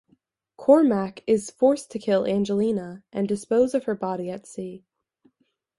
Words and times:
Cormac 0.57 1.23
is 1.27 1.51
forced 1.51 1.91
to 1.91 1.99
kill 1.99 2.25
Angelina 2.25 3.03
and 3.13 3.27
dispose 3.27 3.75
of 3.75 3.83
her 3.83 3.93
body 3.93 4.31
at 4.31 4.47
sea. 4.47 4.83